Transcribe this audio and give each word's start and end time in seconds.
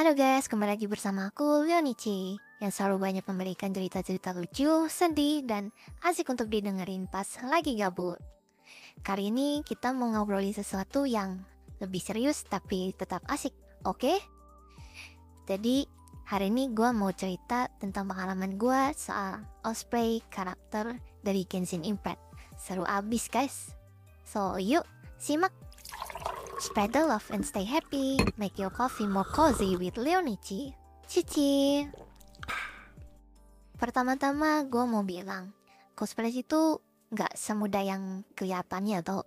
Halo 0.00 0.16
guys, 0.16 0.48
kembali 0.48 0.80
lagi 0.80 0.88
bersama 0.88 1.28
aku 1.28 1.68
Leonici 1.68 2.32
yang 2.56 2.72
selalu 2.72 3.04
banyak 3.04 3.24
memberikan 3.28 3.68
cerita-cerita 3.68 4.32
lucu, 4.32 4.88
sedih, 4.88 5.44
dan 5.44 5.68
asik 6.00 6.24
untuk 6.32 6.48
didengerin 6.48 7.04
pas 7.04 7.28
lagi 7.44 7.76
gabut. 7.76 8.16
Kali 9.04 9.28
ini 9.28 9.60
kita 9.60 9.92
mau 9.92 10.08
ngobrolin 10.08 10.56
sesuatu 10.56 11.04
yang 11.04 11.44
lebih 11.84 12.00
serius 12.00 12.48
tapi 12.48 12.96
tetap 12.96 13.20
asik, 13.28 13.52
oke? 13.84 14.16
Jadi 15.44 15.84
hari 16.32 16.48
ini 16.48 16.72
gue 16.72 16.88
mau 16.96 17.12
cerita 17.12 17.68
tentang 17.76 18.08
pengalaman 18.08 18.56
gue 18.56 18.96
soal 18.96 19.44
osprey 19.68 20.24
karakter 20.32 20.96
dari 21.20 21.44
Genshin 21.44 21.84
Impact. 21.84 22.24
Seru 22.56 22.88
abis 22.88 23.28
guys. 23.28 23.76
So 24.24 24.56
yuk 24.56 24.88
simak 25.20 25.52
Spread 26.60 26.92
the 26.92 27.00
love 27.08 27.24
and 27.32 27.40
stay 27.40 27.64
happy. 27.64 28.20
Make 28.36 28.60
your 28.60 28.68
coffee 28.68 29.08
more 29.08 29.24
cozy 29.24 29.80
with 29.80 29.96
Leonici. 29.96 30.76
Cici. 31.08 31.88
Pertama-tama 33.80 34.68
gue 34.68 34.84
mau 34.84 35.00
bilang, 35.00 35.56
cosplay 35.96 36.28
itu 36.28 36.76
nggak 37.16 37.32
semudah 37.32 37.80
yang 37.80 38.28
kelihatannya 38.36 39.00
tuh. 39.00 39.24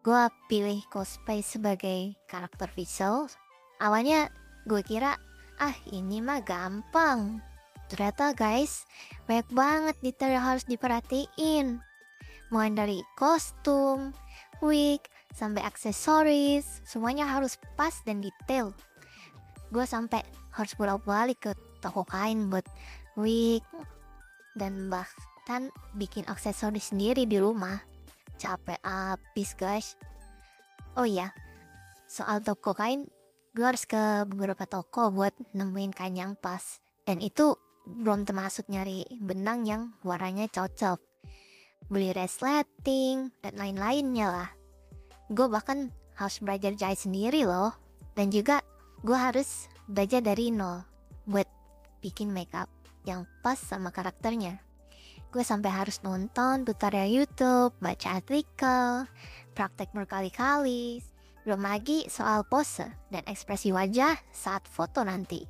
Gue 0.00 0.24
pilih 0.48 0.80
cosplay 0.88 1.44
sebagai 1.44 2.16
karakter 2.24 2.72
visual. 2.72 3.28
Awalnya 3.76 4.32
gue 4.64 4.80
kira, 4.80 5.20
ah 5.60 5.76
ini 5.92 6.24
mah 6.24 6.40
gampang. 6.40 7.44
Ternyata 7.92 8.32
guys, 8.32 8.88
banyak 9.28 9.52
banget 9.52 9.96
detail 10.00 10.32
yang 10.40 10.48
harus 10.48 10.64
diperhatiin. 10.64 11.84
Mulai 12.48 12.72
dari 12.72 12.98
kostum, 13.20 14.16
wig, 14.64 15.02
sampai 15.34 15.62
aksesoris, 15.62 16.82
semuanya 16.82 17.28
harus 17.28 17.56
pas 17.78 17.94
dan 18.02 18.18
detail. 18.22 18.74
Gue 19.70 19.84
sampai 19.84 20.24
harus 20.54 20.72
bolak-balik 20.74 21.38
ke 21.38 21.52
toko 21.78 22.02
kain 22.02 22.50
buat 22.50 22.66
wig 23.14 23.62
dan 24.58 24.90
bahkan 24.90 25.70
bikin 25.94 26.26
aksesoris 26.26 26.90
sendiri 26.90 27.28
di 27.28 27.38
rumah. 27.38 27.78
Capek 28.38 28.78
abis 28.82 29.54
guys. 29.58 29.98
Oh 30.98 31.06
iya, 31.06 31.30
soal 32.10 32.42
toko 32.42 32.74
kain, 32.74 33.06
gue 33.54 33.66
harus 33.66 33.86
ke 33.86 34.26
beberapa 34.26 34.66
toko 34.66 35.10
buat 35.14 35.34
nemuin 35.54 35.94
kain 35.94 36.14
yang 36.18 36.34
pas. 36.34 36.82
Dan 37.06 37.22
itu 37.22 37.54
belum 37.88 38.28
termasuk 38.28 38.68
nyari 38.68 39.06
benang 39.16 39.64
yang 39.64 39.82
warnanya 40.04 40.50
cocok. 40.50 41.07
Beli 41.88 42.12
resleting 42.12 43.32
dan 43.40 43.56
lain-lainnya 43.56 44.28
lah. 44.28 44.50
Gue 45.32 45.48
bahkan 45.48 45.88
harus 46.16 46.40
belajar 46.40 46.76
jahit 46.76 47.00
sendiri 47.00 47.48
loh. 47.48 47.72
Dan 48.12 48.28
juga 48.28 48.60
gue 49.00 49.14
harus 49.14 49.70
belajar 49.88 50.20
dari 50.20 50.52
nol 50.52 50.84
buat 51.24 51.46
bikin 52.04 52.28
makeup 52.34 52.68
yang 53.08 53.24
pas 53.40 53.56
sama 53.56 53.88
karakternya. 53.88 54.60
Gue 55.28 55.44
sampai 55.44 55.68
harus 55.68 56.00
nonton 56.00 56.64
tutorial 56.64 57.08
YouTube, 57.08 57.76
baca 57.80 58.16
artikel, 58.16 59.04
praktek 59.52 59.92
berkali-kali, 59.92 61.04
belum 61.44 61.64
lagi 61.64 62.08
soal 62.08 62.44
pose 62.48 62.88
dan 63.12 63.24
ekspresi 63.28 63.72
wajah 63.72 64.16
saat 64.32 64.64
foto 64.64 65.04
nanti. 65.04 65.44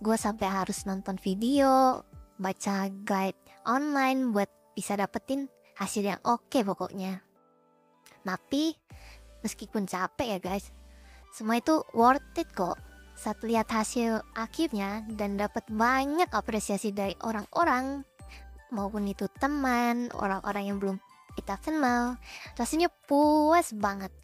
Gue 0.00 0.16
sampai 0.16 0.48
harus 0.48 0.88
nonton 0.88 1.20
video, 1.20 2.00
baca 2.40 2.88
guide 3.04 3.36
online 3.68 4.32
buat 4.32 4.48
bisa 4.78 4.94
dapetin 4.94 5.50
hasil 5.74 6.06
yang 6.06 6.22
oke 6.22 6.62
pokoknya. 6.62 7.18
Tapi 8.22 8.78
meskipun 9.42 9.90
capek 9.90 10.38
ya 10.38 10.38
guys, 10.38 10.70
semua 11.34 11.58
itu 11.58 11.82
worth 11.98 12.38
it 12.38 12.46
kok. 12.54 12.78
Saat 13.18 13.42
lihat 13.42 13.66
hasil 13.74 14.22
akhirnya 14.38 15.02
dan 15.10 15.34
dapat 15.34 15.66
banyak 15.66 16.30
apresiasi 16.30 16.94
dari 16.94 17.18
orang-orang 17.26 18.06
maupun 18.70 19.10
itu 19.10 19.26
teman, 19.42 20.14
orang-orang 20.14 20.70
yang 20.70 20.78
belum 20.78 21.02
kita 21.34 21.58
kenal, 21.58 22.14
rasanya 22.54 22.86
puas 23.10 23.74
banget. 23.74 24.14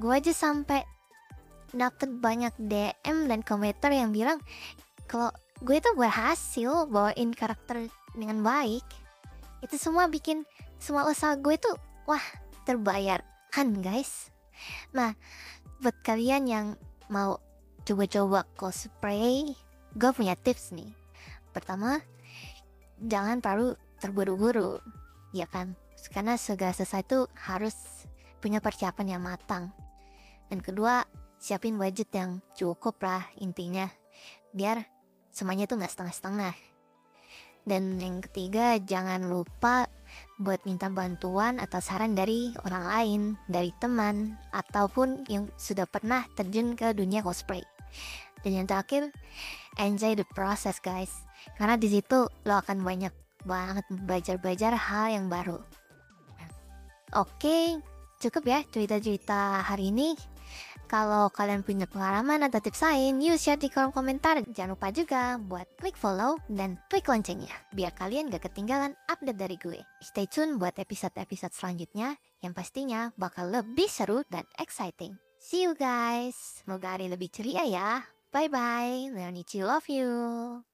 Gue 0.00 0.16
aja 0.16 0.32
sampai 0.32 0.80
dapet 1.76 2.08
banyak 2.08 2.56
DM 2.56 3.28
dan 3.28 3.44
komentar 3.44 3.92
yang 3.92 4.16
bilang 4.16 4.40
kalau 5.04 5.28
gue 5.60 5.76
itu 5.76 5.92
berhasil 5.92 6.88
bawain 6.88 7.36
karakter 7.36 7.92
dengan 8.16 8.40
baik. 8.40 9.05
Itu 9.66 9.82
semua 9.82 10.06
bikin 10.06 10.46
semua 10.78 11.02
usaha 11.10 11.34
gue 11.34 11.58
itu 11.58 11.70
wah 12.06 12.22
terbayar. 12.62 13.26
Kan 13.50 13.82
guys. 13.82 14.30
Nah 14.94 15.18
buat 15.82 15.98
kalian 16.06 16.46
yang 16.46 16.66
mau 17.10 17.42
coba-coba 17.82 18.46
cosplay 18.54 19.58
gue 19.98 20.10
punya 20.14 20.38
tips 20.38 20.70
nih. 20.70 20.94
Pertama 21.50 21.98
jangan 23.02 23.42
terlalu 23.42 23.74
terburu-buru 23.98 24.78
ya 25.34 25.50
kan? 25.50 25.74
Karena 26.14 26.38
segala 26.38 26.70
sesuatu 26.70 27.26
harus 27.34 27.74
punya 28.38 28.62
persiapan 28.62 29.18
yang 29.18 29.22
matang. 29.26 29.74
Dan 30.46 30.62
kedua 30.62 31.02
siapin 31.42 31.74
budget 31.74 32.14
yang 32.14 32.38
cukup 32.54 33.02
lah 33.02 33.26
intinya. 33.42 33.90
Biar 34.54 34.86
semuanya 35.34 35.66
tuh 35.66 35.82
nggak 35.82 35.90
setengah-setengah 35.90 36.54
dan 37.66 37.98
yang 37.98 38.22
ketiga 38.22 38.78
jangan 38.78 39.26
lupa 39.26 39.90
buat 40.38 40.62
minta 40.62 40.86
bantuan 40.86 41.58
atau 41.58 41.82
saran 41.82 42.14
dari 42.14 42.54
orang 42.62 42.84
lain, 42.86 43.20
dari 43.50 43.74
teman, 43.82 44.38
ataupun 44.54 45.26
yang 45.26 45.50
sudah 45.58 45.84
pernah 45.84 46.22
terjun 46.38 46.78
ke 46.78 46.94
dunia 46.94 47.26
cosplay. 47.26 47.66
Dan 48.46 48.62
yang 48.62 48.66
terakhir, 48.70 49.10
enjoy 49.82 50.14
the 50.14 50.22
process 50.30 50.78
guys. 50.78 51.10
Karena 51.58 51.74
di 51.74 51.90
situ 51.90 52.30
lo 52.46 52.54
akan 52.54 52.86
banyak 52.86 53.10
banget 53.42 53.86
belajar-belajar 53.90 54.78
hal 54.78 55.10
yang 55.10 55.26
baru. 55.26 55.58
Oke, 57.18 57.82
cukup 58.22 58.42
ya 58.46 58.60
cerita-cerita 58.70 59.66
hari 59.66 59.90
ini. 59.90 60.35
Kalau 60.86 61.26
kalian 61.34 61.66
punya 61.66 61.90
pengalaman 61.90 62.46
atau 62.46 62.62
tips 62.62 62.82
lain, 62.86 63.18
yuk 63.18 63.38
share 63.38 63.58
di 63.58 63.66
kolom 63.66 63.90
komentar. 63.90 64.38
Jangan 64.46 64.78
lupa 64.78 64.88
juga 64.94 65.34
buat 65.38 65.66
klik 65.82 65.98
follow 65.98 66.38
dan 66.46 66.78
klik 66.86 67.10
loncengnya, 67.10 67.50
biar 67.74 67.90
kalian 67.98 68.30
gak 68.30 68.46
ketinggalan 68.46 68.94
update 69.10 69.38
dari 69.38 69.56
gue. 69.58 69.80
Stay 70.02 70.30
tune 70.30 70.62
buat 70.62 70.78
episode-episode 70.78 71.54
selanjutnya, 71.54 72.14
yang 72.42 72.54
pastinya 72.54 73.10
bakal 73.18 73.50
lebih 73.50 73.90
seru 73.90 74.22
dan 74.30 74.46
exciting. 74.62 75.18
See 75.42 75.66
you 75.66 75.74
guys, 75.74 76.62
semoga 76.62 76.94
hari 76.98 77.10
lebih 77.10 77.30
ceria 77.30 77.62
ya. 77.66 77.90
Bye-bye, 78.34 79.14
Leonici 79.14 79.62
love 79.62 79.86
you. 79.86 80.66